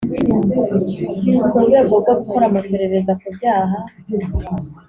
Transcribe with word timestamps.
Mu 1.53 1.59
rwego 1.65 1.93
rwo 2.01 2.13
gukora 2.19 2.43
amaperereza 2.49 3.11
ku 3.19 3.27
byaha 3.35 3.79